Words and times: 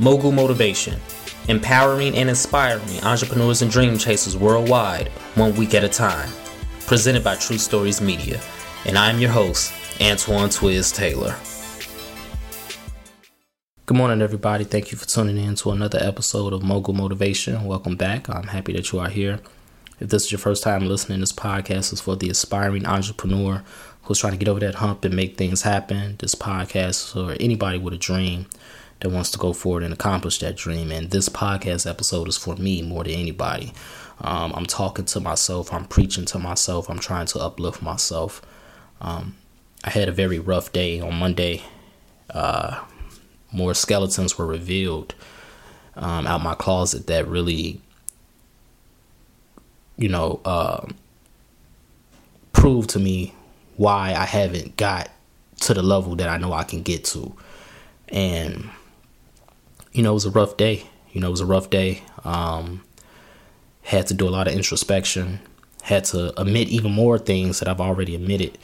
Mogul 0.00 0.32
Motivation, 0.32 0.98
empowering 1.48 2.16
and 2.16 2.30
inspiring 2.30 3.00
entrepreneurs 3.02 3.60
and 3.60 3.70
dream 3.70 3.98
chasers 3.98 4.34
worldwide, 4.34 5.08
one 5.34 5.54
week 5.56 5.74
at 5.74 5.84
a 5.84 5.90
time. 5.90 6.30
Presented 6.86 7.22
by 7.22 7.36
True 7.36 7.58
Stories 7.58 8.00
Media. 8.00 8.40
And 8.86 8.96
I'm 8.96 9.18
your 9.18 9.28
host, 9.28 9.74
Antoine 10.00 10.48
Twiz 10.48 10.94
Taylor. 10.94 11.36
Good 13.84 13.98
morning, 13.98 14.22
everybody. 14.22 14.64
Thank 14.64 14.90
you 14.90 14.96
for 14.96 15.06
tuning 15.06 15.36
in 15.36 15.54
to 15.56 15.70
another 15.70 15.98
episode 16.00 16.54
of 16.54 16.62
Mogul 16.62 16.94
Motivation. 16.94 17.66
Welcome 17.66 17.96
back. 17.96 18.30
I'm 18.30 18.46
happy 18.46 18.72
that 18.72 18.92
you 18.92 19.00
are 19.00 19.10
here. 19.10 19.40
If 20.00 20.08
this 20.08 20.24
is 20.24 20.32
your 20.32 20.38
first 20.38 20.62
time 20.62 20.88
listening, 20.88 21.20
this 21.20 21.30
podcast 21.30 21.92
is 21.92 22.00
for 22.00 22.16
the 22.16 22.30
aspiring 22.30 22.86
entrepreneur 22.86 23.62
who's 24.04 24.18
trying 24.18 24.32
to 24.32 24.38
get 24.38 24.48
over 24.48 24.60
that 24.60 24.76
hump 24.76 25.04
and 25.04 25.14
make 25.14 25.36
things 25.36 25.60
happen. 25.60 26.16
This 26.20 26.34
podcast 26.34 26.88
is 26.88 27.12
for 27.12 27.36
anybody 27.38 27.76
with 27.76 27.92
a 27.92 27.98
dream 27.98 28.46
that 29.00 29.10
wants 29.10 29.30
to 29.30 29.38
go 29.38 29.52
forward 29.52 29.82
and 29.82 29.92
accomplish 29.92 30.38
that 30.38 30.56
dream. 30.56 30.90
And 30.90 31.10
this 31.10 31.28
podcast 31.28 31.88
episode 31.88 32.28
is 32.28 32.36
for 32.36 32.56
me 32.56 32.82
more 32.82 33.04
than 33.04 33.14
anybody. 33.14 33.72
Um, 34.20 34.52
I'm 34.54 34.66
talking 34.66 35.06
to 35.06 35.20
myself, 35.20 35.72
I'm 35.72 35.86
preaching 35.86 36.26
to 36.26 36.38
myself, 36.38 36.90
I'm 36.90 36.98
trying 36.98 37.26
to 37.26 37.38
uplift 37.38 37.80
myself. 37.80 38.42
Um, 39.00 39.36
I 39.82 39.90
had 39.90 40.08
a 40.08 40.12
very 40.12 40.38
rough 40.38 40.72
day 40.72 41.00
on 41.00 41.14
Monday. 41.14 41.62
Uh, 42.28 42.84
more 43.50 43.72
skeletons 43.72 44.36
were 44.36 44.46
revealed 44.46 45.14
um, 45.96 46.26
out 46.26 46.42
my 46.42 46.54
closet 46.54 47.06
that 47.06 47.26
really, 47.26 47.80
you 49.96 50.08
know, 50.08 50.40
uh, 50.44 50.86
proved 52.52 52.90
to 52.90 52.98
me 52.98 53.34
why 53.76 54.14
I 54.14 54.26
haven't 54.26 54.76
got 54.76 55.10
to 55.60 55.72
the 55.72 55.82
level 55.82 56.14
that 56.16 56.28
I 56.28 56.36
know 56.36 56.52
I 56.52 56.64
can 56.64 56.82
get 56.82 57.04
to. 57.06 57.34
And 58.08 58.68
you 59.92 60.02
know, 60.02 60.10
it 60.10 60.14
was 60.14 60.26
a 60.26 60.30
rough 60.30 60.56
day. 60.56 60.86
You 61.12 61.20
know, 61.20 61.28
it 61.28 61.32
was 61.32 61.40
a 61.40 61.46
rough 61.46 61.70
day. 61.70 62.02
Um, 62.24 62.82
had 63.82 64.06
to 64.08 64.14
do 64.14 64.28
a 64.28 64.30
lot 64.30 64.46
of 64.46 64.54
introspection. 64.54 65.40
Had 65.82 66.04
to 66.06 66.38
admit 66.40 66.68
even 66.68 66.92
more 66.92 67.18
things 67.18 67.58
that 67.58 67.68
I've 67.68 67.80
already 67.80 68.14
admitted. 68.14 68.58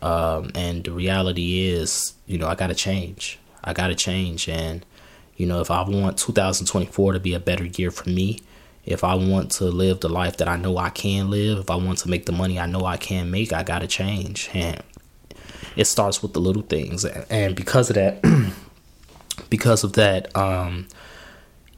Um, 0.00 0.50
and 0.54 0.84
the 0.84 0.92
reality 0.92 1.68
is, 1.68 2.14
you 2.26 2.38
know, 2.38 2.48
I 2.48 2.54
got 2.54 2.68
to 2.68 2.74
change. 2.74 3.38
I 3.64 3.72
got 3.72 3.88
to 3.88 3.94
change. 3.94 4.48
And, 4.48 4.84
you 5.36 5.46
know, 5.46 5.60
if 5.60 5.70
I 5.70 5.82
want 5.82 6.18
2024 6.18 7.12
to 7.12 7.20
be 7.20 7.34
a 7.34 7.40
better 7.40 7.64
year 7.64 7.90
for 7.90 8.08
me, 8.08 8.40
if 8.84 9.04
I 9.04 9.14
want 9.14 9.52
to 9.52 9.64
live 9.64 10.00
the 10.00 10.08
life 10.08 10.38
that 10.38 10.48
I 10.48 10.56
know 10.56 10.76
I 10.76 10.90
can 10.90 11.30
live, 11.30 11.58
if 11.58 11.70
I 11.70 11.76
want 11.76 11.98
to 11.98 12.08
make 12.08 12.26
the 12.26 12.32
money 12.32 12.58
I 12.58 12.66
know 12.66 12.84
I 12.84 12.96
can 12.96 13.30
make, 13.30 13.52
I 13.52 13.62
got 13.62 13.78
to 13.78 13.86
change. 13.86 14.50
And 14.52 14.82
it 15.76 15.86
starts 15.86 16.22
with 16.22 16.32
the 16.32 16.40
little 16.40 16.62
things. 16.62 17.04
And 17.04 17.54
because 17.54 17.90
of 17.90 17.94
that, 17.94 18.20
because 19.50 19.84
of 19.84 19.94
that, 19.94 20.34
um, 20.36 20.86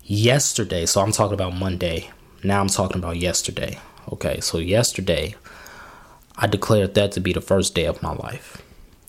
yesterday, 0.04 0.86
so 0.86 1.00
I'm 1.00 1.12
talking 1.12 1.34
about 1.34 1.54
Monday. 1.54 2.10
Now 2.42 2.60
I'm 2.60 2.68
talking 2.68 2.98
about 2.98 3.16
yesterday. 3.16 3.78
Okay, 4.12 4.40
so 4.40 4.58
yesterday, 4.58 5.34
I 6.36 6.46
declared 6.46 6.94
that 6.94 7.12
to 7.12 7.20
be 7.20 7.32
the 7.32 7.40
first 7.40 7.74
day 7.74 7.86
of 7.86 8.02
my 8.02 8.12
life. 8.12 8.62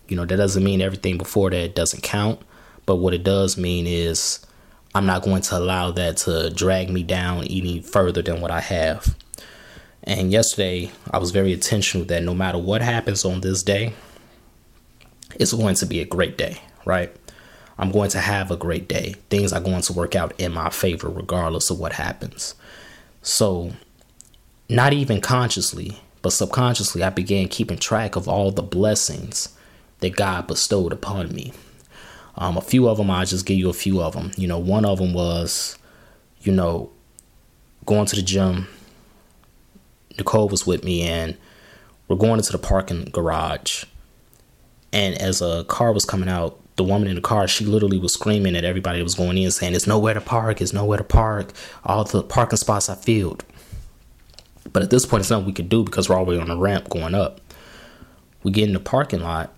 You 0.07 0.15
know, 0.15 0.25
that 0.25 0.37
doesn't 0.37 0.63
mean 0.63 0.81
everything 0.81 1.17
before 1.17 1.49
that 1.49 1.75
doesn't 1.75 2.03
count, 2.03 2.39
but 2.85 2.97
what 2.97 3.13
it 3.13 3.23
does 3.23 3.57
mean 3.57 3.87
is 3.87 4.45
I'm 4.93 5.05
not 5.05 5.23
going 5.23 5.41
to 5.41 5.57
allow 5.57 5.91
that 5.91 6.17
to 6.17 6.49
drag 6.51 6.89
me 6.89 7.03
down 7.03 7.43
any 7.45 7.81
further 7.81 8.21
than 8.21 8.39
what 8.39 8.51
I 8.51 8.61
have. 8.61 9.15
And 10.03 10.31
yesterday, 10.31 10.91
I 11.11 11.17
was 11.17 11.31
very 11.31 11.51
intentional 11.51 12.05
that 12.07 12.23
no 12.23 12.33
matter 12.33 12.59
what 12.59 12.81
happens 12.81 13.25
on 13.25 13.41
this 13.41 13.63
day, 13.63 13.93
it's 15.39 15.51
going 15.51 15.75
to 15.75 15.85
be 15.85 15.99
a 15.99 16.05
great 16.05 16.37
day, 16.37 16.61
right? 16.85 17.13
I'm 17.77 17.91
going 17.91 18.09
to 18.11 18.19
have 18.19 18.51
a 18.51 18.57
great 18.57 18.87
day. 18.87 19.15
Things 19.29 19.51
are 19.51 19.59
going 19.59 19.81
to 19.81 19.93
work 19.93 20.15
out 20.15 20.33
in 20.37 20.53
my 20.53 20.69
favor 20.69 21.09
regardless 21.09 21.69
of 21.69 21.79
what 21.79 21.93
happens. 21.93 22.55
So, 23.21 23.71
not 24.69 24.93
even 24.93 25.19
consciously, 25.19 25.99
but 26.21 26.31
subconsciously, 26.31 27.03
I 27.03 27.09
began 27.09 27.47
keeping 27.47 27.77
track 27.77 28.15
of 28.15 28.27
all 28.27 28.51
the 28.51 28.63
blessings 28.63 29.49
that 29.99 30.15
God 30.15 30.47
bestowed 30.47 30.93
upon 30.93 31.33
me. 31.33 31.53
Um, 32.37 32.57
a 32.57 32.61
few 32.61 32.87
of 32.87 32.97
them, 32.97 33.11
I'll 33.11 33.25
just 33.25 33.45
give 33.45 33.57
you 33.57 33.69
a 33.69 33.73
few 33.73 34.01
of 34.01 34.13
them. 34.13 34.31
You 34.37 34.47
know, 34.47 34.59
one 34.59 34.85
of 34.85 34.97
them 34.97 35.13
was, 35.13 35.77
you 36.41 36.51
know, 36.51 36.91
going 37.85 38.05
to 38.07 38.15
the 38.15 38.21
gym. 38.21 38.67
Nicole 40.17 40.49
was 40.49 40.65
with 40.65 40.83
me, 40.83 41.03
and 41.03 41.37
we're 42.07 42.15
going 42.15 42.39
into 42.39 42.51
the 42.51 42.57
parking 42.57 43.05
garage. 43.05 43.85
And 44.91 45.19
as 45.21 45.41
a 45.41 45.65
car 45.65 45.91
was 45.91 46.05
coming 46.05 46.29
out, 46.29 46.59
the 46.75 46.83
woman 46.83 47.07
in 47.07 47.15
the 47.15 47.21
car, 47.21 47.47
she 47.47 47.65
literally 47.65 47.97
was 47.97 48.13
screaming 48.13 48.55
at 48.55 48.65
everybody 48.65 48.99
that 48.99 49.03
was 49.03 49.15
going 49.15 49.37
in, 49.37 49.51
saying, 49.51 49.73
There's 49.73 49.87
nowhere 49.87 50.13
to 50.13 50.21
park, 50.21 50.57
there's 50.57 50.73
nowhere 50.73 50.97
to 50.97 51.03
park. 51.03 51.51
All 51.83 52.03
the 52.03 52.23
parking 52.23 52.57
spots 52.57 52.89
are 52.89 52.95
filled. 52.95 53.45
But 54.73 54.83
at 54.83 54.89
this 54.89 55.05
point, 55.05 55.21
it's 55.21 55.29
nothing 55.29 55.45
we 55.45 55.53
could 55.53 55.69
do 55.69 55.83
because 55.83 56.09
we're 56.09 56.17
already 56.17 56.39
on 56.39 56.49
the 56.49 56.57
ramp 56.57 56.89
going 56.89 57.15
up. 57.15 57.39
We 58.43 58.51
get 58.51 58.67
in 58.67 58.73
the 58.73 58.79
parking 58.79 59.21
lot, 59.21 59.53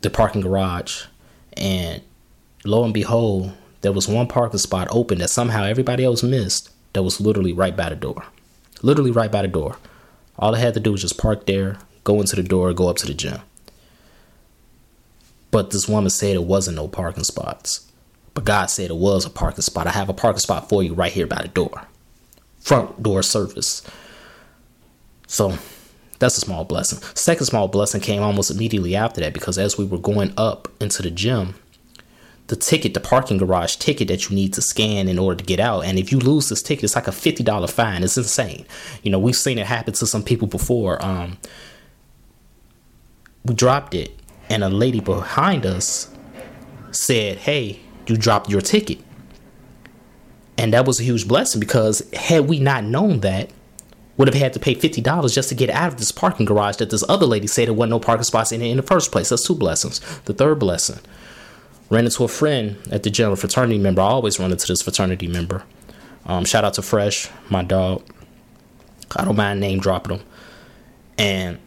the 0.00 0.10
parking 0.10 0.42
garage, 0.42 1.06
and 1.54 2.02
lo 2.64 2.84
and 2.84 2.94
behold, 2.94 3.52
there 3.80 3.92
was 3.92 4.08
one 4.08 4.28
parking 4.28 4.58
spot 4.58 4.88
open 4.90 5.18
that 5.18 5.30
somehow 5.30 5.64
everybody 5.64 6.04
else 6.04 6.22
missed 6.22 6.70
that 6.92 7.02
was 7.02 7.20
literally 7.20 7.52
right 7.52 7.76
by 7.76 7.88
the 7.88 7.96
door. 7.96 8.24
Literally 8.82 9.10
right 9.10 9.30
by 9.30 9.42
the 9.42 9.48
door. 9.48 9.76
All 10.38 10.54
I 10.54 10.58
had 10.58 10.74
to 10.74 10.80
do 10.80 10.92
was 10.92 11.02
just 11.02 11.18
park 11.18 11.46
there, 11.46 11.78
go 12.04 12.20
into 12.20 12.36
the 12.36 12.42
door, 12.42 12.72
go 12.72 12.88
up 12.88 12.96
to 12.98 13.06
the 13.06 13.14
gym. 13.14 13.40
But 15.54 15.70
this 15.70 15.88
woman 15.88 16.10
said 16.10 16.34
it 16.34 16.42
wasn't 16.42 16.78
no 16.78 16.88
parking 16.88 17.22
spots. 17.22 17.88
But 18.34 18.44
God 18.44 18.66
said 18.70 18.90
it 18.90 18.96
was 18.96 19.24
a 19.24 19.30
parking 19.30 19.62
spot. 19.62 19.86
I 19.86 19.92
have 19.92 20.08
a 20.08 20.12
parking 20.12 20.40
spot 20.40 20.68
for 20.68 20.82
you 20.82 20.94
right 20.94 21.12
here 21.12 21.28
by 21.28 21.42
the 21.42 21.46
door. 21.46 21.86
Front 22.58 23.00
door 23.00 23.22
service. 23.22 23.88
So 25.28 25.56
that's 26.18 26.36
a 26.36 26.40
small 26.40 26.64
blessing. 26.64 26.98
Second 27.14 27.46
small 27.46 27.68
blessing 27.68 28.00
came 28.00 28.20
almost 28.20 28.50
immediately 28.50 28.96
after 28.96 29.20
that 29.20 29.32
because 29.32 29.56
as 29.56 29.78
we 29.78 29.84
were 29.84 29.98
going 29.98 30.34
up 30.36 30.66
into 30.80 31.02
the 31.02 31.10
gym, 31.12 31.54
the 32.48 32.56
ticket, 32.56 32.92
the 32.92 32.98
parking 32.98 33.38
garage 33.38 33.76
ticket 33.76 34.08
that 34.08 34.28
you 34.28 34.34
need 34.34 34.54
to 34.54 34.60
scan 34.60 35.06
in 35.06 35.20
order 35.20 35.38
to 35.38 35.44
get 35.44 35.60
out. 35.60 35.84
And 35.84 36.00
if 36.00 36.10
you 36.10 36.18
lose 36.18 36.48
this 36.48 36.64
ticket, 36.64 36.82
it's 36.82 36.96
like 36.96 37.06
a 37.06 37.12
$50 37.12 37.70
fine. 37.70 38.02
It's 38.02 38.16
insane. 38.16 38.66
You 39.04 39.12
know, 39.12 39.20
we've 39.20 39.36
seen 39.36 39.58
it 39.58 39.66
happen 39.66 39.94
to 39.94 40.04
some 40.04 40.24
people 40.24 40.48
before. 40.48 41.00
Um, 41.00 41.38
we 43.44 43.54
dropped 43.54 43.94
it 43.94 44.18
and 44.48 44.64
a 44.64 44.68
lady 44.68 45.00
behind 45.00 45.66
us 45.66 46.14
said, 46.90 47.38
Hey, 47.38 47.80
you 48.06 48.16
dropped 48.16 48.50
your 48.50 48.60
ticket. 48.60 48.98
And 50.56 50.72
that 50.72 50.86
was 50.86 51.00
a 51.00 51.02
huge 51.02 51.26
blessing 51.26 51.60
because 51.60 52.08
had 52.12 52.48
we 52.48 52.60
not 52.60 52.84
known 52.84 53.20
that, 53.20 53.50
would 54.16 54.28
have 54.28 54.36
had 54.36 54.52
to 54.52 54.60
pay 54.60 54.74
fifty 54.74 55.00
dollars 55.00 55.34
just 55.34 55.48
to 55.48 55.54
get 55.54 55.70
out 55.70 55.88
of 55.88 55.98
this 55.98 56.12
parking 56.12 56.46
garage 56.46 56.76
that 56.76 56.90
this 56.90 57.04
other 57.08 57.26
lady 57.26 57.46
said 57.46 57.66
there 57.66 57.74
wasn't 57.74 57.90
no 57.90 58.00
parking 58.00 58.22
spots 58.24 58.52
in 58.52 58.62
it 58.62 58.68
in 58.68 58.76
the 58.76 58.82
first 58.82 59.10
place. 59.10 59.28
That's 59.30 59.44
two 59.44 59.54
blessings. 59.54 60.00
The 60.22 60.34
third 60.34 60.58
blessing. 60.58 61.00
Ran 61.90 62.04
into 62.04 62.24
a 62.24 62.28
friend 62.28 62.76
at 62.90 63.02
the 63.02 63.10
general 63.10 63.36
fraternity 63.36 63.78
member. 63.78 64.00
I 64.00 64.06
always 64.06 64.38
run 64.38 64.50
into 64.50 64.66
this 64.66 64.82
fraternity 64.82 65.26
member. 65.26 65.64
Um, 66.26 66.44
shout 66.44 66.64
out 66.64 66.74
to 66.74 66.82
Fresh, 66.82 67.28
my 67.50 67.62
dog. 67.62 68.02
I 69.16 69.24
don't 69.24 69.36
mind 69.36 69.60
name 69.60 69.80
dropping 69.80 70.18
him. 70.18 70.26
And 71.18 71.58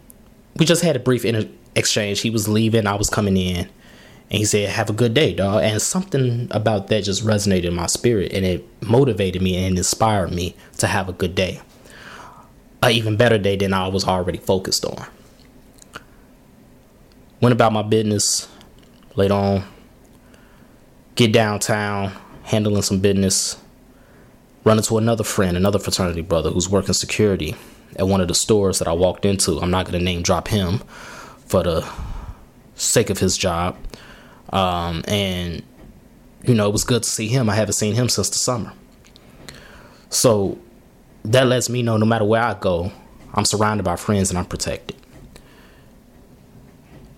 we 0.56 0.66
just 0.66 0.82
had 0.82 0.96
a 0.96 0.98
brief 0.98 1.24
inter- 1.24 1.48
exchange. 1.74 2.20
He 2.20 2.30
was 2.30 2.48
leaving, 2.48 2.86
I 2.86 2.94
was 2.94 3.10
coming 3.10 3.36
in, 3.36 3.68
and 4.30 4.38
he 4.38 4.44
said, 4.44 4.68
"Have 4.70 4.90
a 4.90 4.92
good 4.92 5.14
day, 5.14 5.32
dog." 5.32 5.62
And 5.62 5.80
something 5.80 6.48
about 6.50 6.88
that 6.88 7.04
just 7.04 7.24
resonated 7.24 7.64
in 7.64 7.74
my 7.74 7.86
spirit, 7.86 8.32
and 8.32 8.44
it 8.44 8.66
motivated 8.82 9.42
me 9.42 9.56
and 9.56 9.78
inspired 9.78 10.32
me 10.32 10.54
to 10.78 10.86
have 10.86 11.08
a 11.08 11.12
good 11.12 11.34
day, 11.34 11.60
an 12.82 12.92
even 12.92 13.16
better 13.16 13.38
day 13.38 13.56
than 13.56 13.72
I 13.72 13.88
was 13.88 14.04
already 14.04 14.38
focused 14.38 14.84
on. 14.84 15.06
Went 17.40 17.52
about 17.52 17.72
my 17.72 17.82
business. 17.82 18.48
Later 19.14 19.34
on, 19.34 19.64
get 21.14 21.32
downtown, 21.32 22.12
handling 22.44 22.82
some 22.82 23.00
business. 23.00 23.56
Run 24.64 24.76
into 24.76 24.98
another 24.98 25.24
friend, 25.24 25.56
another 25.56 25.78
fraternity 25.78 26.20
brother 26.20 26.50
who's 26.50 26.68
working 26.68 26.92
security 26.92 27.56
at 27.96 28.06
one 28.06 28.20
of 28.20 28.28
the 28.28 28.34
stores 28.34 28.78
that 28.78 28.86
I 28.86 28.92
walked 28.92 29.24
into. 29.24 29.58
I'm 29.60 29.70
not 29.70 29.86
going 29.86 29.98
to 29.98 30.04
name 30.04 30.22
drop 30.22 30.48
him 30.48 30.82
for 31.48 31.62
the 31.62 31.88
sake 32.74 33.10
of 33.10 33.18
his 33.18 33.36
job. 33.36 33.76
Um, 34.50 35.02
and, 35.08 35.62
you 36.42 36.54
know, 36.54 36.68
it 36.68 36.72
was 36.72 36.84
good 36.84 37.02
to 37.02 37.08
see 37.08 37.28
him. 37.28 37.50
I 37.50 37.54
haven't 37.54 37.74
seen 37.74 37.94
him 37.94 38.08
since 38.08 38.30
the 38.30 38.38
summer. 38.38 38.72
So 40.10 40.58
that 41.24 41.46
lets 41.46 41.68
me 41.68 41.82
know 41.82 41.96
no 41.96 42.06
matter 42.06 42.24
where 42.24 42.42
I 42.42 42.54
go, 42.54 42.92
I'm 43.34 43.44
surrounded 43.44 43.82
by 43.82 43.96
friends 43.96 44.30
and 44.30 44.38
I'm 44.38 44.46
protected. 44.46 44.96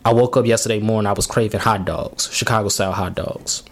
I 0.05 0.13
woke 0.13 0.37
up 0.37 0.47
yesterday 0.47 0.81
morning, 0.81 1.07
I 1.07 1.13
was 1.13 1.27
craving 1.27 1.61
hot 1.61 1.85
dogs, 1.85 2.33
Chicago 2.33 2.69
style 2.71 2.93
hot 2.93 3.15
dogs. 3.15 3.63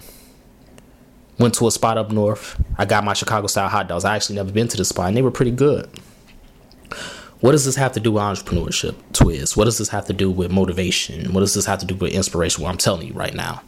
Went 1.39 1.55
to 1.55 1.67
a 1.67 1.71
spot 1.71 1.97
up 1.97 2.11
north. 2.11 2.63
I 2.77 2.85
got 2.85 3.05
my 3.05 3.15
Chicago 3.15 3.47
style 3.47 3.69
hot 3.69 3.89
dogs. 3.89 4.05
I 4.05 4.15
actually 4.15 4.37
never 4.37 4.53
been 4.53 4.69
to 4.69 4.77
this 4.77 4.91
spot 4.91 5.09
and 5.09 5.17
they 5.17 5.23
were 5.23 5.31
pretty 5.31 5.53
good. 5.53 5.89
What 7.41 7.53
does 7.53 7.65
this 7.65 7.77
have 7.77 7.93
to 7.93 8.01
do 8.01 8.13
with 8.13 8.23
entrepreneurship, 8.23 8.95
Twiz? 9.13 9.57
What 9.57 9.67
does 9.67 9.79
this 9.79 9.91
have 9.91 10.07
to 10.07 10.13
do 10.13 10.31
with 10.31 10.51
motivation? 10.51 11.33
What 11.33 11.41
does 11.41 11.55
this 11.55 11.67
have 11.67 11.79
to 11.81 11.87
do 11.87 11.95
with 11.95 12.13
inspiration? 12.13 12.63
Well, 12.63 12.73
I'm 12.73 12.79
telling 12.79 13.07
you 13.09 13.15
right 13.15 13.35
now. 13.35 13.63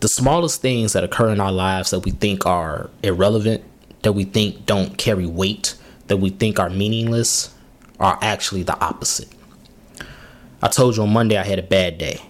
the 0.00 0.08
smallest 0.08 0.60
things 0.62 0.92
that 0.92 1.04
occur 1.04 1.30
in 1.30 1.40
our 1.40 1.52
lives 1.52 1.90
that 1.90 2.00
we 2.00 2.12
think 2.12 2.46
are 2.46 2.90
irrelevant, 3.02 3.64
that 4.02 4.12
we 4.12 4.24
think 4.24 4.64
don't 4.66 4.96
carry 4.96 5.26
weight, 5.26 5.74
that 6.06 6.18
we 6.18 6.30
think 6.30 6.58
are 6.60 6.70
meaningless, 6.70 7.54
are 7.98 8.18
actually 8.22 8.62
the 8.62 8.78
opposite. 8.80 9.28
I 10.62 10.68
told 10.68 10.96
you 10.96 11.02
on 11.02 11.12
Monday 11.12 11.36
I 11.36 11.44
had 11.44 11.58
a 11.58 11.62
bad 11.62 11.98
day. 11.98 12.20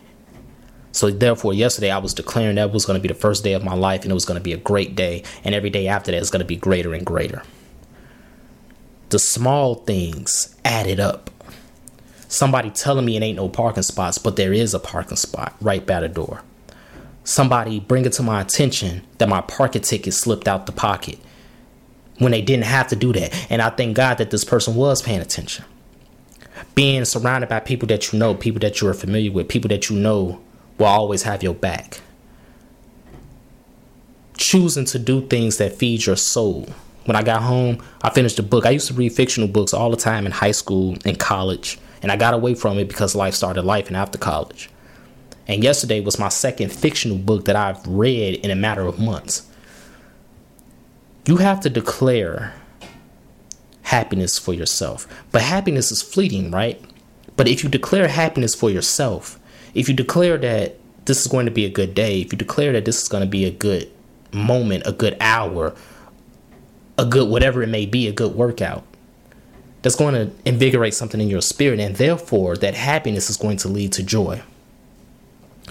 So 0.93 1.11
therefore, 1.11 1.52
yesterday 1.52 1.90
I 1.90 1.99
was 1.99 2.14
declaring 2.14 2.56
that 2.56 2.72
was 2.72 2.87
going 2.87 2.99
to 2.99 3.02
be 3.02 3.12
the 3.12 3.19
first 3.20 3.44
day 3.44 3.52
of 3.52 3.62
my 3.64 3.75
life 3.75 4.02
and 4.02 4.11
it 4.11 4.14
was 4.14 4.25
going 4.25 4.38
to 4.38 4.43
be 4.43 4.52
a 4.52 4.58
great 4.58 4.96
day. 4.96 5.22
And 5.44 5.54
every 5.54 5.70
day 5.70 5.87
after 5.88 6.11
that 6.11 6.19
is 6.19 6.31
going 6.31 6.40
to 6.40 6.46
be 6.46 6.56
greater 6.56 6.94
and 6.94 7.04
greater. 7.04 7.43
The 9.10 9.19
small 9.19 9.76
things 9.76 10.55
added 10.64 11.00
up. 11.00 11.31
Somebody 12.28 12.69
telling 12.69 13.06
me 13.06 13.16
it 13.16 13.22
ain't 13.22 13.37
no 13.37 13.49
parking 13.49 13.82
spots, 13.82 14.19
but 14.19 14.37
there 14.37 14.52
is 14.52 14.75
a 14.75 14.78
parking 14.78 15.16
spot 15.16 15.55
right 15.62 15.87
by 15.87 16.00
the 16.00 16.08
door. 16.08 16.43
Somebody 17.25 17.81
bringing 17.81 18.10
to 18.12 18.22
my 18.22 18.43
attention 18.43 19.02
that 19.16 19.28
my 19.28 19.40
parking 19.40 19.82
ticket 19.82 20.12
slipped 20.12 20.46
out 20.46 20.66
the 20.66 20.72
pocket 20.72 21.19
when 22.19 22.32
they 22.32 22.43
didn't 22.43 22.64
have 22.64 22.88
to 22.88 22.96
do 22.96 23.12
that. 23.14 23.46
And 23.50 23.62
I 23.62 23.70
thank 23.70 23.96
God 23.96 24.19
that 24.19 24.31
this 24.31 24.44
person 24.44 24.75
was 24.75 25.00
paying 25.00 25.20
attention. 25.20 25.64
Being 26.75 27.04
surrounded 27.04 27.49
by 27.49 27.61
people 27.61 27.88
that 27.88 28.12
you 28.12 28.19
know, 28.19 28.34
people 28.34 28.61
that 28.61 28.81
you 28.81 28.88
are 28.88 28.94
familiar 28.94 29.32
with, 29.32 29.49
people 29.49 29.69
that 29.69 29.88
you 29.88 29.96
know 29.96 30.40
will 30.76 30.87
always 30.87 31.22
have 31.22 31.43
your 31.43 31.54
back. 31.54 32.00
Choosing 34.37 34.84
to 34.87 34.99
do 34.99 35.26
things 35.26 35.56
that 35.56 35.75
feed 35.75 36.06
your 36.06 36.16
soul. 36.16 36.69
When 37.08 37.16
I 37.16 37.22
got 37.22 37.40
home, 37.40 37.82
I 38.02 38.10
finished 38.10 38.38
a 38.38 38.43
book. 38.43 38.66
I 38.66 38.70
used 38.70 38.88
to 38.88 38.93
read 38.93 39.14
fictional 39.14 39.49
books 39.49 39.72
all 39.72 39.90
the 39.90 39.96
time 39.96 40.26
in 40.26 40.32
high 40.32 40.50
school 40.50 40.94
and 41.06 41.19
college, 41.19 41.78
and 42.02 42.12
I 42.12 42.16
got 42.16 42.34
away 42.34 42.55
from 42.55 42.78
it 42.78 42.87
because 42.87 43.14
life 43.14 43.32
started 43.32 43.62
life 43.62 43.87
and 43.87 43.96
after 43.96 44.19
college. 44.19 44.69
And 45.46 45.64
yesterday 45.64 46.00
was 46.00 46.19
my 46.19 46.28
second 46.28 46.70
fictional 46.70 47.16
book 47.16 47.46
that 47.46 47.56
I've 47.56 47.81
read 47.87 48.34
in 48.44 48.50
a 48.50 48.55
matter 48.55 48.82
of 48.82 48.99
months. 48.99 49.49
You 51.26 51.38
have 51.38 51.60
to 51.60 51.70
declare 51.70 52.52
happiness 53.84 54.38
for 54.38 54.52
yourself. 54.52 55.08
But 55.32 55.40
happiness 55.40 55.90
is 55.90 56.02
fleeting, 56.02 56.50
right? 56.50 56.78
But 57.38 57.49
if 57.49 57.64
you 57.64 57.70
declare 57.70 58.08
happiness 58.08 58.54
for 58.54 58.69
yourself, 58.69 59.40
if 59.72 59.88
you 59.88 59.94
declare 59.94 60.37
that 60.37 60.76
this 61.06 61.22
is 61.22 61.26
going 61.26 61.46
to 61.46 61.52
be 61.52 61.64
a 61.64 61.70
good 61.70 61.94
day, 61.94 62.20
if 62.20 62.34
you 62.34 62.37
declare 62.37 62.75
that 62.75 62.84
this 62.84 63.00
is 63.00 63.08
going 63.08 63.22
to 63.22 63.31
be 63.31 63.46
a 63.46 63.50
good 63.50 63.90
moment, 64.31 64.82
a 64.84 64.93
good 64.93 65.16
hour, 65.22 65.75
a 66.99 67.06
good 67.06 67.29
whatever 67.29 67.62
it 67.62 67.69
may 67.69 67.87
be, 67.87 68.09
a 68.09 68.12
good 68.12 68.35
workout, 68.35 68.85
that's 69.83 69.97
going 69.97 70.15
to 70.15 70.31
invigorate 70.45 70.93
something 70.93 71.21
in 71.21 71.29
your 71.29 71.41
spirit, 71.41 71.79
and 71.81 71.97
therefore 71.97 72.56
that 72.56 72.75
happiness 72.75 73.31
is 73.31 73.37
going 73.37 73.56
to 73.59 73.69
lead 73.69 73.93
to 73.93 74.03
joy. 74.03 74.43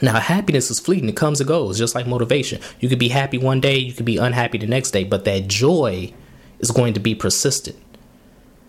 Now, 0.01 0.19
happiness 0.19 0.71
is 0.71 0.79
fleeting, 0.79 1.09
it 1.09 1.17
comes 1.17 1.41
and 1.41 1.47
goes, 1.47 1.77
just 1.77 1.95
like 1.95 2.07
motivation. 2.07 2.61
You 2.79 2.87
could 2.87 2.99
be 2.99 3.09
happy 3.09 3.37
one 3.37 3.59
day, 3.59 3.77
you 3.77 3.93
could 3.93 4.05
be 4.05 4.17
unhappy 4.17 4.57
the 4.59 4.67
next 4.67 4.91
day, 4.91 5.03
but 5.03 5.25
that 5.25 5.47
joy 5.47 6.13
is 6.59 6.71
going 6.71 6.93
to 6.93 6.99
be 6.99 7.15
persistent. 7.15 7.75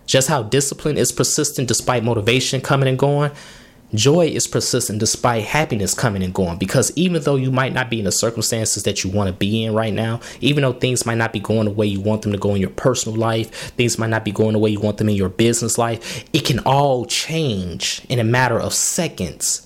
Just 0.05 0.27
how 0.27 0.43
discipline 0.43 0.97
is 0.97 1.11
persistent 1.11 1.67
despite 1.67 2.03
motivation 2.03 2.61
coming 2.61 2.89
and 2.89 2.97
going, 2.97 3.31
joy 3.93 4.27
is 4.27 4.47
persistent 4.47 4.99
despite 4.99 5.43
happiness 5.43 5.93
coming 5.93 6.23
and 6.23 6.33
going. 6.33 6.57
Because 6.57 6.91
even 6.95 7.23
though 7.23 7.35
you 7.35 7.51
might 7.51 7.73
not 7.73 7.89
be 7.89 7.99
in 7.99 8.05
the 8.05 8.11
circumstances 8.11 8.83
that 8.83 9.03
you 9.03 9.09
want 9.09 9.27
to 9.27 9.33
be 9.33 9.63
in 9.63 9.73
right 9.73 9.93
now, 9.93 10.19
even 10.41 10.61
though 10.61 10.73
things 10.73 11.05
might 11.05 11.17
not 11.17 11.33
be 11.33 11.39
going 11.39 11.65
the 11.65 11.71
way 11.71 11.87
you 11.87 12.01
want 12.01 12.21
them 12.21 12.31
to 12.31 12.37
go 12.37 12.55
in 12.55 12.61
your 12.61 12.69
personal 12.69 13.17
life, 13.17 13.71
things 13.71 13.97
might 13.97 14.09
not 14.09 14.25
be 14.25 14.31
going 14.31 14.53
the 14.53 14.59
way 14.59 14.69
you 14.69 14.79
want 14.79 14.97
them 14.97 15.09
in 15.09 15.15
your 15.15 15.29
business 15.29 15.77
life, 15.77 16.25
it 16.33 16.45
can 16.45 16.59
all 16.59 17.05
change 17.05 18.05
in 18.09 18.19
a 18.19 18.23
matter 18.23 18.59
of 18.59 18.73
seconds 18.73 19.65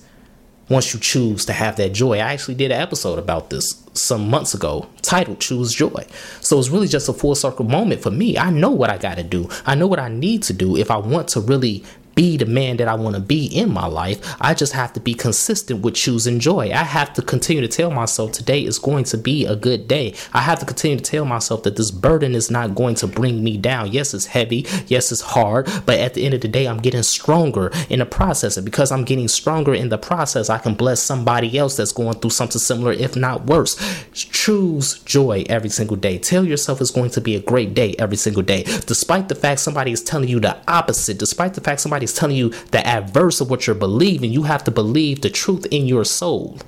once 0.68 0.94
you 0.94 1.00
choose 1.00 1.44
to 1.44 1.52
have 1.52 1.76
that 1.76 1.92
joy. 1.92 2.14
I 2.14 2.32
actually 2.32 2.54
did 2.54 2.70
an 2.70 2.80
episode 2.80 3.18
about 3.18 3.50
this 3.50 3.82
some 3.92 4.28
months 4.28 4.54
ago 4.54 4.88
titled 5.02 5.40
Choose 5.40 5.72
Joy. 5.74 6.06
So 6.40 6.58
it's 6.58 6.70
really 6.70 6.88
just 6.88 7.08
a 7.08 7.12
full 7.12 7.34
circle 7.34 7.64
moment 7.64 8.02
for 8.02 8.10
me. 8.10 8.38
I 8.38 8.50
know 8.50 8.70
what 8.70 8.90
I 8.90 8.98
got 8.98 9.16
to 9.16 9.22
do, 9.22 9.48
I 9.66 9.74
know 9.74 9.86
what 9.86 9.98
I 9.98 10.08
need 10.08 10.42
to 10.44 10.52
do 10.52 10.76
if 10.76 10.90
I 10.90 10.96
want 10.96 11.28
to 11.28 11.40
really 11.40 11.84
be 12.14 12.36
the 12.36 12.46
man 12.46 12.76
that 12.78 12.88
I 12.88 12.94
want 12.94 13.16
to 13.16 13.20
be 13.20 13.46
in 13.46 13.72
my 13.72 13.86
life. 13.86 14.36
I 14.40 14.54
just 14.54 14.72
have 14.72 14.92
to 14.94 15.00
be 15.00 15.14
consistent 15.14 15.82
with 15.82 15.94
choosing 15.94 16.40
joy. 16.40 16.70
I 16.70 16.84
have 16.84 17.12
to 17.14 17.22
continue 17.22 17.62
to 17.62 17.68
tell 17.68 17.90
myself 17.90 18.32
today 18.32 18.64
is 18.64 18.78
going 18.78 19.04
to 19.04 19.18
be 19.18 19.44
a 19.46 19.56
good 19.56 19.88
day. 19.88 20.14
I 20.32 20.40
have 20.40 20.58
to 20.60 20.66
continue 20.66 20.96
to 20.96 21.02
tell 21.02 21.24
myself 21.24 21.62
that 21.64 21.76
this 21.76 21.90
burden 21.90 22.34
is 22.34 22.50
not 22.50 22.74
going 22.74 22.94
to 22.96 23.06
bring 23.06 23.42
me 23.42 23.56
down. 23.56 23.92
Yes, 23.92 24.14
it's 24.14 24.26
heavy. 24.26 24.66
Yes, 24.86 25.12
it's 25.12 25.20
hard. 25.20 25.68
But 25.86 25.98
at 25.98 26.14
the 26.14 26.24
end 26.24 26.34
of 26.34 26.40
the 26.40 26.48
day, 26.48 26.66
I'm 26.66 26.78
getting 26.78 27.02
stronger 27.02 27.70
in 27.88 27.98
the 27.98 28.06
process. 28.06 28.56
And 28.56 28.64
because 28.64 28.92
I'm 28.92 29.04
getting 29.04 29.28
stronger 29.28 29.74
in 29.74 29.88
the 29.88 29.98
process, 29.98 30.50
I 30.50 30.58
can 30.58 30.74
bless 30.74 31.02
somebody 31.02 31.58
else 31.58 31.76
that's 31.76 31.92
going 31.92 32.18
through 32.18 32.30
something 32.30 32.60
similar, 32.60 32.92
if 32.92 33.16
not 33.16 33.46
worse. 33.46 33.76
Choose 34.12 34.98
joy 35.00 35.44
every 35.48 35.70
single 35.70 35.96
day. 35.96 36.18
Tell 36.18 36.44
yourself 36.44 36.80
it's 36.80 36.90
going 36.90 37.10
to 37.10 37.20
be 37.20 37.34
a 37.34 37.40
great 37.40 37.74
day 37.74 37.94
every 37.98 38.16
single 38.16 38.42
day. 38.42 38.64
Despite 38.86 39.28
the 39.28 39.34
fact 39.34 39.60
somebody 39.60 39.92
is 39.92 40.02
telling 40.02 40.28
you 40.28 40.40
the 40.40 40.56
opposite, 40.68 41.18
despite 41.18 41.54
the 41.54 41.60
fact 41.60 41.80
somebody 41.80 42.03
somebody's 42.06 42.18
telling 42.18 42.36
you 42.36 42.50
the 42.70 42.86
adverse 42.86 43.40
of 43.40 43.50
what 43.50 43.66
you're 43.66 43.76
believing, 43.76 44.32
you 44.32 44.44
have 44.44 44.64
to 44.64 44.70
believe 44.70 45.22
the 45.22 45.30
truth 45.30 45.66
in 45.70 45.86
your 45.86 46.04
soul. 46.04 46.58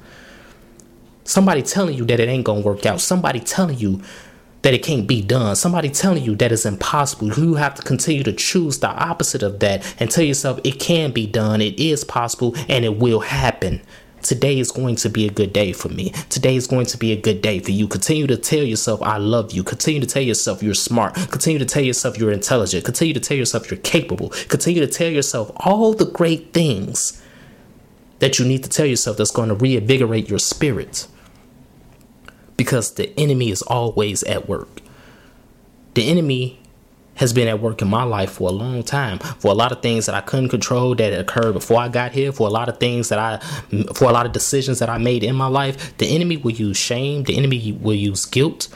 Somebody 1.24 1.62
telling 1.62 1.96
you 1.96 2.04
that 2.06 2.20
it 2.20 2.28
ain't 2.28 2.44
gonna 2.44 2.60
work 2.60 2.86
out. 2.86 3.00
Somebody 3.00 3.40
telling 3.40 3.78
you 3.78 4.00
that 4.62 4.72
it 4.72 4.82
can't 4.82 5.06
be 5.06 5.22
done. 5.22 5.56
Somebody 5.56 5.90
telling 5.90 6.22
you 6.24 6.34
that 6.36 6.52
it's 6.52 6.64
impossible. 6.64 7.32
You 7.34 7.54
have 7.54 7.74
to 7.74 7.82
continue 7.82 8.22
to 8.24 8.32
choose 8.32 8.78
the 8.78 8.88
opposite 8.88 9.42
of 9.42 9.60
that 9.60 9.84
and 9.98 10.10
tell 10.10 10.24
yourself 10.24 10.60
it 10.64 10.80
can 10.80 11.12
be 11.12 11.26
done, 11.26 11.60
it 11.60 11.78
is 11.78 12.04
possible, 12.04 12.54
and 12.68 12.84
it 12.84 12.98
will 12.98 13.20
happen. 13.20 13.82
Today 14.26 14.58
is 14.58 14.72
going 14.72 14.96
to 14.96 15.08
be 15.08 15.24
a 15.28 15.30
good 15.30 15.52
day 15.52 15.72
for 15.72 15.88
me. 15.88 16.10
Today 16.30 16.56
is 16.56 16.66
going 16.66 16.86
to 16.86 16.98
be 16.98 17.12
a 17.12 17.20
good 17.20 17.40
day 17.40 17.60
for 17.60 17.70
you. 17.70 17.86
Continue 17.86 18.26
to 18.26 18.36
tell 18.36 18.64
yourself, 18.64 19.00
I 19.00 19.18
love 19.18 19.52
you. 19.52 19.62
Continue 19.62 20.00
to 20.00 20.06
tell 20.06 20.22
yourself 20.22 20.64
you're 20.64 20.74
smart. 20.74 21.14
Continue 21.14 21.60
to 21.60 21.64
tell 21.64 21.84
yourself 21.84 22.18
you're 22.18 22.32
intelligent. 22.32 22.84
Continue 22.84 23.14
to 23.14 23.20
tell 23.20 23.36
yourself 23.36 23.70
you're 23.70 23.78
capable. 23.78 24.30
Continue 24.48 24.84
to 24.84 24.92
tell 24.92 25.08
yourself 25.08 25.52
all 25.58 25.94
the 25.94 26.06
great 26.06 26.52
things 26.52 27.22
that 28.18 28.40
you 28.40 28.44
need 28.44 28.64
to 28.64 28.68
tell 28.68 28.86
yourself 28.86 29.16
that's 29.16 29.30
going 29.30 29.48
to 29.48 29.54
reinvigorate 29.54 30.28
your 30.28 30.40
spirit. 30.40 31.06
Because 32.56 32.94
the 32.94 33.16
enemy 33.16 33.50
is 33.50 33.62
always 33.62 34.24
at 34.24 34.48
work. 34.48 34.80
The 35.94 36.08
enemy 36.08 36.58
has 37.16 37.32
been 37.32 37.48
at 37.48 37.60
work 37.60 37.82
in 37.82 37.88
my 37.88 38.04
life 38.04 38.32
for 38.32 38.48
a 38.48 38.52
long 38.52 38.82
time. 38.82 39.18
For 39.18 39.50
a 39.50 39.54
lot 39.54 39.72
of 39.72 39.82
things 39.82 40.06
that 40.06 40.14
I 40.14 40.20
couldn't 40.20 40.50
control 40.50 40.94
that 40.94 41.18
occurred 41.18 41.52
before 41.52 41.80
I 41.80 41.88
got 41.88 42.12
here, 42.12 42.32
for 42.32 42.46
a 42.46 42.50
lot 42.50 42.68
of 42.68 42.78
things 42.78 43.08
that 43.08 43.18
I, 43.18 43.38
for 43.94 44.08
a 44.08 44.12
lot 44.12 44.26
of 44.26 44.32
decisions 44.32 44.78
that 44.78 44.88
I 44.88 44.98
made 44.98 45.24
in 45.24 45.34
my 45.34 45.48
life, 45.48 45.96
the 45.98 46.06
enemy 46.06 46.36
will 46.36 46.52
use 46.52 46.76
shame, 46.76 47.24
the 47.24 47.36
enemy 47.36 47.72
will 47.72 47.94
use 47.94 48.24
guilt. 48.24 48.68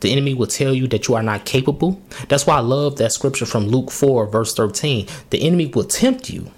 The 0.00 0.10
enemy 0.10 0.32
will 0.32 0.46
tell 0.46 0.72
you 0.72 0.86
that 0.88 1.08
you 1.08 1.14
are 1.14 1.22
not 1.22 1.44
capable. 1.44 2.00
That's 2.28 2.46
why 2.46 2.56
I 2.56 2.60
love 2.60 2.96
that 2.96 3.12
scripture 3.12 3.44
from 3.44 3.66
Luke 3.66 3.90
4, 3.90 4.28
verse 4.28 4.54
13. 4.54 5.06
The 5.28 5.42
enemy 5.42 5.66
will 5.66 5.84
tempt 5.84 6.30
you. 6.30 6.50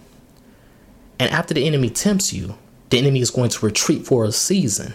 And 1.19 1.29
after 1.33 1.53
the 1.53 1.67
enemy 1.67 1.91
tempts 1.91 2.33
you, 2.33 2.57
the 2.91 2.99
enemy 2.99 3.21
is 3.21 3.31
going 3.31 3.51
to 3.51 3.67
retreat 3.67 4.07
for 4.07 4.25
a 4.25 4.31
season 4.31 4.95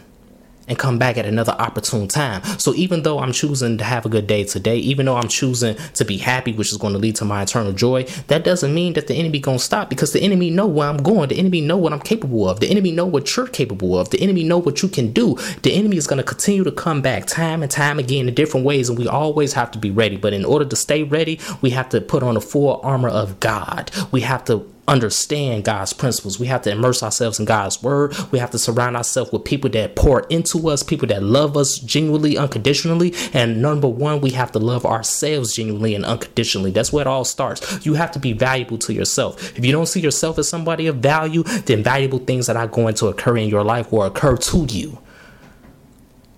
and 0.68 0.78
come 0.78 0.98
back 0.98 1.18
at 1.18 1.26
another 1.26 1.56
opportune 1.60 2.08
time. 2.08 2.44
So 2.60 2.74
even 2.76 3.04
though 3.04 3.20
I'm 3.20 3.32
choosing 3.32 3.78
to 3.78 3.84
have 3.84 4.06
a 4.06 4.10
good 4.10 4.28
day 4.28 4.44
today, 4.44 4.78
even 4.78 5.06
though 5.06 5.16
I'm 5.16 5.28
choosing 5.28 5.76
to 5.76 6.06
be 6.06 6.18
happy, 6.18 6.54
which 6.54 6.72
is 6.72 6.78
going 6.78 6.94
to 6.94 7.00
lead 7.00 7.16
to 7.18 7.26
my 7.26 7.44
eternal 7.44 7.74
joy, 7.74 8.04
that 8.28 8.44
doesn't 8.44 8.74
mean 8.74 8.94
that 8.94 9.08
the 9.08 9.16
enemy 9.16 9.40
going 9.40 9.58
to 9.58 9.64
stop 9.64 9.90
because 9.90 10.14
the 10.14 10.22
enemy 10.22 10.50
know 10.50 10.68
where 10.68 10.90
I'm 10.90 10.98
going. 10.98 11.30
The 11.30 11.38
enemy 11.38 11.62
know 11.62 11.78
what 11.78 11.94
I'm 11.94 12.00
capable 12.00 12.50
of. 12.50 12.60
The 12.60 12.70
enemy 12.70 12.92
know 12.92 13.06
what 13.06 13.36
you're 13.36 13.48
capable 13.48 13.98
of. 13.98 14.10
The 14.10 14.22
enemy 14.22 14.44
know 14.44 14.58
what 14.58 14.82
you 14.82 14.90
can 14.90 15.12
do. 15.12 15.36
The 15.62 15.74
enemy 15.74 15.98
is 15.98 16.08
going 16.08 16.18
to 16.18 16.24
continue 16.24 16.64
to 16.64 16.72
come 16.72 17.02
back 17.02 17.26
time 17.26 17.62
and 17.62 17.72
time 17.72 18.00
again 18.00 18.28
in 18.28 18.36
different 18.36 18.66
ways 18.66 18.90
and 18.90 18.98
we 18.98 19.08
always 19.08 19.54
have 19.54 19.72
to 19.72 19.80
be 19.80 19.92
ready. 19.92 20.18
But 20.18 20.34
in 20.34 20.46
order 20.46 20.66
to 20.66 20.76
stay 20.76 21.04
ready, 21.04 21.40
we 21.62 21.72
have 21.72 21.90
to 21.90 22.02
put 22.02 22.24
on 22.24 22.36
the 22.36 22.42
full 22.42 22.80
armor 22.84 23.10
of 23.10 23.40
God. 23.40 23.92
We 24.12 24.22
have 24.22 24.44
to 24.46 24.70
understand 24.88 25.66
God's 25.66 25.94
principles. 25.94 26.40
We 26.40 26.48
have 26.48 26.62
to 26.64 26.72
immerse 26.72 27.04
ourselves 27.04 27.40
in 27.40 27.46
God's 27.46 27.84
word. 27.84 28.16
We 28.32 28.40
have 28.40 28.52
to 28.52 28.60
surround 28.60 28.96
ourselves 28.96 29.32
with 29.32 29.44
people 29.44 29.70
that 29.72 29.96
pour 29.96 30.22
into 30.28 30.70
us, 30.70 30.84
people 30.84 31.08
that 31.10 31.24
love 31.24 31.58
us 31.58 31.78
genuinely, 31.80 32.38
unconditionally. 32.38 33.14
And 33.34 33.62
number 33.62 33.88
one, 33.88 34.22
we 34.22 34.32
have 34.32 34.52
to 34.54 34.60
love 34.60 34.86
ourselves 34.86 35.56
genuinely 35.56 35.96
and 35.96 36.06
unconditionally. 36.06 36.72
That's 36.72 36.94
where 36.94 37.02
it 37.02 37.08
all 37.08 37.26
starts. 37.26 37.86
You 37.86 37.96
have 37.96 38.12
to 38.12 38.20
be 38.20 38.34
valuable 38.34 38.78
to 38.80 38.94
yourself. 38.94 39.58
If 39.58 39.66
you 39.66 39.72
don't 39.72 39.88
see 39.88 40.00
yourself 40.00 40.38
as 40.40 40.48
somebody 40.48 40.88
of 40.88 40.98
value, 40.98 41.44
then 41.44 41.84
valuable 41.84 42.20
things 42.20 42.48
that 42.48 42.56
are 42.56 42.68
going 42.68 42.96
to 42.96 43.08
occur 43.08 43.38
in 43.38 43.50
your 43.50 43.64
life 43.64 43.92
will 43.92 44.04
occur 44.04 44.38
to 44.38 44.66
you. 44.66 45.00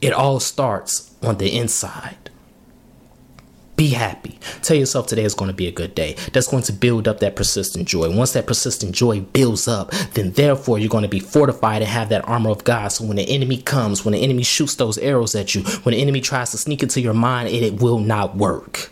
It 0.02 0.14
all 0.14 0.40
starts 0.40 1.14
on 1.22 1.38
the 1.38 1.56
inside. 1.58 2.29
Be 3.80 3.92
happy. 3.92 4.38
Tell 4.62 4.76
yourself 4.76 5.08
today 5.08 5.24
is 5.24 5.34
going 5.34 5.48
to 5.48 5.56
be 5.56 5.66
a 5.66 5.72
good 5.72 5.96
day. 5.96 6.18
That's 6.34 6.50
going 6.50 6.64
to 6.64 6.74
build 6.74 7.08
up 7.08 7.22
that 7.22 7.38
persistent 7.38 7.88
joy. 7.88 8.14
Once 8.14 8.34
that 8.34 8.46
persistent 8.46 8.94
joy 8.94 9.22
builds 9.22 9.70
up, 9.70 9.92
then 10.16 10.34
therefore 10.34 10.80
you're 10.80 10.90
going 10.90 11.04
to 11.04 11.08
be 11.08 11.22
fortified 11.22 11.82
and 11.82 11.90
have 11.90 12.10
that 12.10 12.28
armor 12.28 12.50
of 12.50 12.66
God. 12.66 12.90
So 12.90 13.06
when 13.06 13.16
the 13.16 13.24
enemy 13.24 13.56
comes, 13.62 14.04
when 14.04 14.12
the 14.12 14.22
enemy 14.22 14.44
shoots 14.44 14.76
those 14.76 14.98
arrows 14.98 15.34
at 15.34 15.56
you, 15.56 15.64
when 15.84 15.96
the 15.96 16.02
enemy 16.02 16.20
tries 16.20 16.52
to 16.52 16.58
sneak 16.58 16.84
into 16.84 17.00
your 17.00 17.14
mind, 17.14 17.48
it, 17.48 17.64
it 17.64 17.82
will 17.82 18.00
not 18.00 18.36
work. 18.36 18.92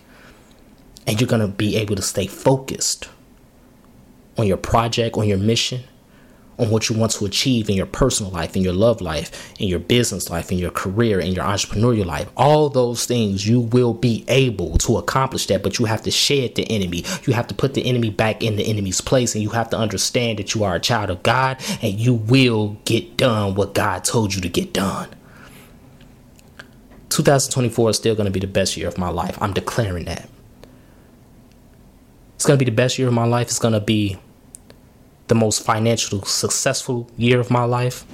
And 1.05 1.19
you're 1.19 1.27
going 1.27 1.41
to 1.41 1.49
be 1.49 1.75
able 1.75 1.97
to 1.97 2.01
stay 2.01 2.27
focused 2.27 3.09
on 4.37 4.47
your 4.47 4.55
project, 4.55 5.17
on 5.17 5.27
your 5.27 5.37
mission, 5.37 5.81
on 6.59 6.69
what 6.69 6.89
you 6.89 6.97
want 6.97 7.11
to 7.13 7.25
achieve 7.25 7.69
in 7.69 7.75
your 7.75 7.85
personal 7.85 8.31
life, 8.31 8.55
in 8.55 8.63
your 8.63 8.73
love 8.73 9.01
life, 9.01 9.53
in 9.59 9.67
your 9.67 9.79
business 9.79 10.29
life, 10.29 10.51
in 10.51 10.57
your 10.57 10.71
career, 10.71 11.19
in 11.19 11.33
your 11.33 11.43
entrepreneurial 11.43 12.05
life. 12.05 12.29
All 12.35 12.69
those 12.69 13.05
things 13.05 13.47
you 13.47 13.59
will 13.59 13.93
be 13.93 14.25
able 14.27 14.77
to 14.79 14.97
accomplish 14.97 15.45
that, 15.47 15.63
but 15.63 15.77
you 15.79 15.85
have 15.85 16.01
to 16.03 16.11
shed 16.11 16.55
the 16.55 16.63
enemy. 16.69 17.03
You 17.25 17.33
have 17.33 17.47
to 17.47 17.55
put 17.55 17.73
the 17.73 17.85
enemy 17.85 18.09
back 18.09 18.43
in 18.43 18.55
the 18.55 18.67
enemy's 18.67 19.01
place, 19.01 19.35
and 19.35 19.43
you 19.43 19.49
have 19.51 19.69
to 19.69 19.77
understand 19.77 20.39
that 20.39 20.55
you 20.55 20.63
are 20.63 20.75
a 20.75 20.79
child 20.79 21.09
of 21.09 21.23
God 21.23 21.57
and 21.81 21.99
you 21.99 22.13
will 22.13 22.77
get 22.85 23.17
done 23.17 23.55
what 23.55 23.73
God 23.73 24.03
told 24.03 24.33
you 24.33 24.41
to 24.41 24.49
get 24.49 24.73
done. 24.73 25.09
2024 27.09 27.91
is 27.91 27.97
still 27.97 28.15
going 28.15 28.25
to 28.25 28.31
be 28.31 28.39
the 28.39 28.47
best 28.47 28.77
year 28.77 28.87
of 28.87 28.97
my 28.97 29.09
life. 29.09 29.37
I'm 29.41 29.53
declaring 29.53 30.05
that. 30.05 30.29
It's 32.35 32.45
going 32.45 32.59
to 32.59 32.63
be 32.63 32.69
the 32.69 32.75
best 32.75 32.99
year 32.99 33.07
of 33.07 33.13
my 33.13 33.25
life. 33.25 33.47
It's 33.47 33.59
going 33.59 33.73
to 33.73 33.79
be 33.79 34.17
the 35.27 35.35
most 35.35 35.63
financial 35.63 36.23
successful 36.23 37.09
year 37.17 37.39
of 37.39 37.51
my 37.51 37.63
life. 37.63 38.05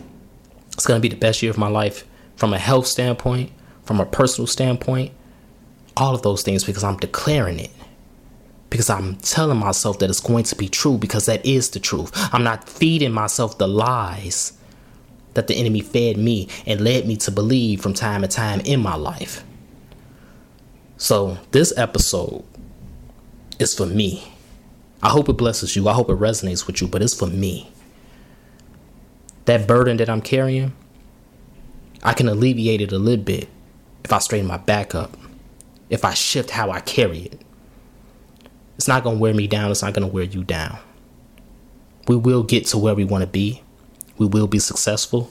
It's 0.73 0.85
going 0.85 0.99
to 0.99 1.01
be 1.01 1.13
the 1.13 1.19
best 1.19 1.41
year 1.41 1.51
of 1.51 1.57
my 1.57 1.67
life 1.67 2.05
from 2.35 2.53
a 2.53 2.57
health 2.59 2.87
standpoint, 2.87 3.51
from 3.83 3.99
a 3.99 4.05
personal 4.05 4.47
standpoint, 4.47 5.11
all 5.95 6.15
of 6.15 6.23
those 6.23 6.41
things 6.41 6.63
because 6.63 6.83
I'm 6.83 6.97
declaring 6.97 7.59
it. 7.59 7.71
Because 8.69 8.89
I'm 8.89 9.17
telling 9.17 9.59
myself 9.59 9.99
that 9.99 10.09
it's 10.09 10.19
going 10.19 10.45
to 10.45 10.55
be 10.55 10.67
true 10.67 10.97
because 10.97 11.27
that 11.27 11.45
is 11.45 11.69
the 11.69 11.79
truth. 11.79 12.11
I'm 12.33 12.43
not 12.43 12.67
feeding 12.67 13.11
myself 13.11 13.59
the 13.59 13.67
lies 13.67 14.53
that 15.35 15.47
the 15.47 15.55
enemy 15.55 15.81
fed 15.81 16.17
me 16.17 16.47
and 16.65 16.81
led 16.81 17.07
me 17.07 17.15
to 17.17 17.31
believe 17.31 17.81
from 17.81 17.93
time 17.93 18.23
to 18.23 18.27
time 18.27 18.61
in 18.61 18.79
my 18.79 18.95
life. 18.95 19.43
So, 20.97 21.37
this 21.51 21.75
episode 21.77 22.43
is 23.59 23.75
for 23.75 23.85
me. 23.85 24.32
I 25.03 25.09
hope 25.09 25.27
it 25.27 25.33
blesses 25.33 25.75
you. 25.75 25.89
I 25.89 25.93
hope 25.93 26.09
it 26.09 26.17
resonates 26.17 26.65
with 26.65 26.79
you, 26.79 26.87
but 26.87 27.01
it's 27.01 27.13
for 27.13 27.27
me. 27.27 27.69
That 29.43 29.67
burden 29.67 29.97
that 29.97 30.09
I'm 30.09 30.21
carrying, 30.21 30.71
I 32.01 32.13
can 32.13 32.29
alleviate 32.29 32.79
it 32.79 32.93
a 32.93 32.97
little 32.97 33.23
bit 33.23 33.49
if 34.05 34.13
I 34.13 34.19
straighten 34.19 34.47
my 34.47 34.57
back 34.57 34.95
up, 34.95 35.17
if 35.89 36.05
I 36.05 36.13
shift 36.13 36.51
how 36.51 36.71
I 36.71 36.79
carry 36.79 37.19
it. 37.19 37.41
It's 38.77 38.87
not 38.87 39.03
going 39.03 39.17
to 39.17 39.21
wear 39.21 39.33
me 39.33 39.45
down, 39.45 39.71
it's 39.71 39.81
not 39.81 39.93
going 39.93 40.07
to 40.07 40.13
wear 40.13 40.23
you 40.23 40.45
down. 40.45 40.79
We 42.07 42.15
will 42.15 42.43
get 42.43 42.65
to 42.67 42.77
where 42.77 42.95
we 42.95 43.03
want 43.03 43.23
to 43.23 43.27
be, 43.27 43.61
we 44.17 44.25
will 44.25 44.47
be 44.47 44.59
successful, 44.59 45.29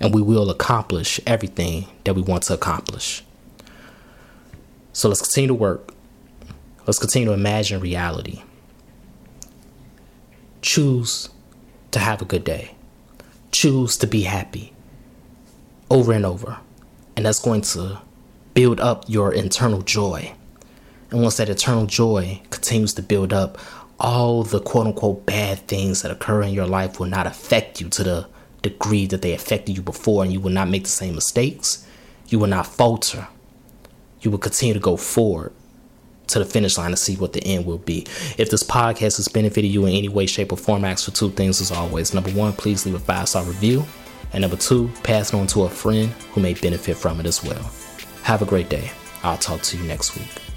and 0.00 0.14
we 0.14 0.20
will 0.20 0.50
accomplish 0.50 1.18
everything 1.26 1.86
that 2.04 2.14
we 2.14 2.20
want 2.20 2.42
to 2.44 2.54
accomplish. 2.54 3.24
So 4.92 5.08
let's 5.08 5.22
continue 5.22 5.48
to 5.48 5.54
work. 5.54 5.94
Let's 6.86 6.98
continue 6.98 7.28
to 7.28 7.34
imagine 7.34 7.80
reality 7.80 8.42
choose 10.64 11.28
to 11.90 11.98
have 11.98 12.22
a 12.22 12.24
good 12.24 12.42
day. 12.42 12.74
Choose 13.52 13.98
to 13.98 14.06
be 14.06 14.22
happy 14.22 14.72
over 15.90 16.12
and 16.12 16.24
over. 16.24 16.58
And 17.16 17.26
that's 17.26 17.38
going 17.38 17.60
to 17.60 18.00
build 18.54 18.80
up 18.80 19.04
your 19.06 19.32
internal 19.32 19.82
joy. 19.82 20.32
And 21.10 21.20
once 21.20 21.36
that 21.36 21.50
eternal 21.50 21.84
joy 21.84 22.40
continues 22.48 22.94
to 22.94 23.02
build 23.02 23.32
up, 23.32 23.58
all 24.00 24.42
the 24.42 24.58
quote 24.58 24.86
unquote 24.86 25.26
bad 25.26 25.58
things 25.68 26.00
that 26.00 26.10
occur 26.10 26.42
in 26.42 26.54
your 26.54 26.66
life 26.66 26.98
will 26.98 27.08
not 27.08 27.26
affect 27.26 27.80
you 27.80 27.90
to 27.90 28.02
the 28.02 28.26
degree 28.62 29.06
that 29.06 29.20
they 29.20 29.34
affected 29.34 29.76
you 29.76 29.82
before, 29.82 30.24
and 30.24 30.32
you 30.32 30.40
will 30.40 30.50
not 30.50 30.70
make 30.70 30.84
the 30.84 30.88
same 30.88 31.14
mistakes. 31.14 31.86
You 32.28 32.38
will 32.38 32.48
not 32.48 32.66
falter. 32.66 33.28
You 34.22 34.30
will 34.30 34.38
continue 34.38 34.72
to 34.72 34.80
go 34.80 34.96
forward 34.96 35.52
to 36.34 36.40
the 36.40 36.44
finish 36.44 36.76
line 36.76 36.90
to 36.90 36.96
see 36.96 37.16
what 37.16 37.32
the 37.32 37.42
end 37.44 37.64
will 37.64 37.78
be. 37.78 38.06
If 38.36 38.50
this 38.50 38.62
podcast 38.62 39.16
has 39.16 39.28
benefited 39.28 39.70
you 39.70 39.86
in 39.86 39.94
any 39.94 40.08
way, 40.08 40.26
shape, 40.26 40.52
or 40.52 40.58
form, 40.58 40.84
ask 40.84 41.04
for 41.06 41.10
two 41.12 41.30
things 41.30 41.60
as 41.60 41.72
always. 41.72 42.12
Number 42.12 42.30
one, 42.30 42.52
please 42.52 42.84
leave 42.84 42.94
a 42.94 42.98
five 42.98 43.28
star 43.28 43.44
review. 43.44 43.84
And 44.32 44.42
number 44.42 44.56
two, 44.56 44.90
pass 45.04 45.32
it 45.32 45.36
on 45.36 45.46
to 45.48 45.62
a 45.62 45.68
friend 45.70 46.10
who 46.32 46.40
may 46.40 46.54
benefit 46.54 46.96
from 46.96 47.20
it 47.20 47.26
as 47.26 47.42
well. 47.42 47.70
Have 48.22 48.42
a 48.42 48.46
great 48.46 48.68
day. 48.68 48.90
I'll 49.22 49.38
talk 49.38 49.62
to 49.62 49.76
you 49.76 49.84
next 49.84 50.16
week. 50.16 50.53